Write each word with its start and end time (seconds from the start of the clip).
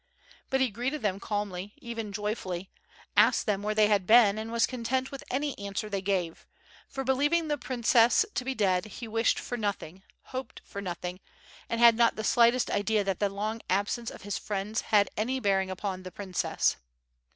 But 0.49 0.61
he 0.61 0.71
greeted 0.71 1.03
them 1.03 1.19
calmly, 1.19 1.75
even 1.77 2.11
joyfully, 2.11 2.71
asked 3.15 3.45
them 3.45 3.61
where 3.61 3.75
ihey 3.75 3.87
had 3.87 4.07
been 4.07 4.39
and 4.39 4.51
was 4.51 4.65
content 4.65 5.11
with 5.11 5.23
any 5.29 5.55
answer 5.59 5.89
they 5.89 6.01
gave, 6.01 6.47
for 6.89 7.03
believing 7.03 7.49
the 7.49 7.57
princess 7.59 8.25
to 8.33 8.43
be 8.43 8.55
dead, 8.55 8.85
he 8.85 9.07
wished 9.07 9.37
for 9.39 9.57
nothing, 9.59 10.01
hoped 10.23 10.59
for 10.65 10.81
nothing, 10.81 11.19
and 11.69 11.79
had 11.79 11.95
not 11.95 12.15
the 12.15 12.23
slightest 12.23 12.71
idea 12.71 13.03
that 13.03 13.19
the 13.19 13.29
long 13.29 13.61
absence 13.69 14.09
of 14.09 14.23
his 14.23 14.39
friends 14.39 14.81
had 14.81 15.07
any 15.17 15.39
bearing 15.39 15.69
upon 15.69 16.01
the 16.01 16.09
princess. 16.11 16.77